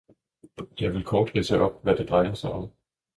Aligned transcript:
Jeg 0.81 0.93
vil 0.93 1.03
kort 1.03 1.31
ridse 1.35 1.61
op, 1.61 1.83
hvad 1.83 1.95
det 1.95 2.09
drejer 2.09 2.33
sig 2.33 2.51
om. 2.51 2.71